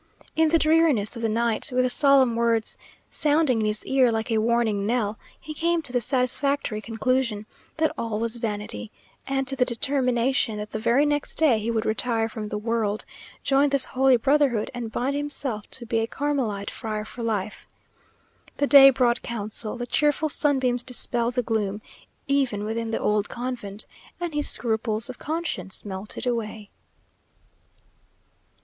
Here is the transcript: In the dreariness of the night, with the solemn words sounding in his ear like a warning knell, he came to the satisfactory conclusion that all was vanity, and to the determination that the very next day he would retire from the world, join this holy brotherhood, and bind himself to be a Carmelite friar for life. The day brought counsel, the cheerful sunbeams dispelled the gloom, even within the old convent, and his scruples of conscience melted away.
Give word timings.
In 0.35 0.49
the 0.49 0.57
dreariness 0.57 1.15
of 1.15 1.21
the 1.21 1.29
night, 1.29 1.69
with 1.71 1.83
the 1.83 1.89
solemn 1.91 2.35
words 2.35 2.75
sounding 3.11 3.59
in 3.59 3.67
his 3.67 3.85
ear 3.85 4.11
like 4.11 4.31
a 4.31 4.39
warning 4.39 4.87
knell, 4.87 5.19
he 5.39 5.53
came 5.53 5.83
to 5.83 5.93
the 5.93 6.01
satisfactory 6.01 6.81
conclusion 6.81 7.45
that 7.77 7.93
all 7.99 8.19
was 8.19 8.37
vanity, 8.37 8.91
and 9.27 9.47
to 9.47 9.55
the 9.55 9.63
determination 9.63 10.57
that 10.57 10.71
the 10.71 10.79
very 10.79 11.05
next 11.05 11.35
day 11.35 11.59
he 11.59 11.69
would 11.69 11.85
retire 11.85 12.27
from 12.27 12.47
the 12.49 12.57
world, 12.57 13.05
join 13.43 13.69
this 13.69 13.85
holy 13.85 14.17
brotherhood, 14.17 14.71
and 14.73 14.91
bind 14.91 15.15
himself 15.15 15.69
to 15.69 15.85
be 15.85 15.99
a 15.99 16.07
Carmelite 16.07 16.71
friar 16.71 17.05
for 17.05 17.21
life. 17.21 17.67
The 18.57 18.65
day 18.65 18.89
brought 18.89 19.21
counsel, 19.21 19.77
the 19.77 19.85
cheerful 19.85 20.29
sunbeams 20.29 20.81
dispelled 20.81 21.35
the 21.35 21.43
gloom, 21.43 21.79
even 22.27 22.63
within 22.63 22.89
the 22.89 22.97
old 22.99 23.29
convent, 23.29 23.85
and 24.19 24.33
his 24.33 24.49
scruples 24.49 25.11
of 25.11 25.19
conscience 25.19 25.85
melted 25.85 26.25
away. 26.25 26.71